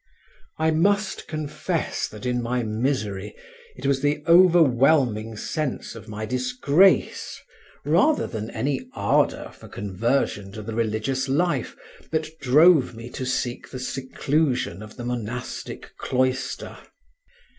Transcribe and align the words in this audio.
I 0.57 0.71
must 0.71 1.27
confess 1.27 2.07
that 2.07 2.25
in 2.25 2.41
my 2.41 2.63
misery 2.63 3.35
it 3.75 3.85
was 3.85 4.01
the 4.01 4.23
overwhelming 4.25 5.37
sense 5.37 5.93
of 5.93 6.07
my 6.07 6.25
disgrace 6.25 7.39
rather 7.85 8.25
than 8.25 8.49
any 8.49 8.89
ardour 8.95 9.51
for 9.53 9.67
conversion 9.69 10.51
to 10.53 10.63
the 10.63 10.73
religious 10.73 11.29
life 11.29 11.75
that 12.09 12.39
drove 12.39 12.95
me 12.95 13.11
to 13.11 13.27
seek 13.27 13.69
the 13.69 13.77
seclusion 13.79 14.81
of 14.81 14.97
the 14.97 15.05
monastic 15.05 15.95
cloister. 15.99 16.79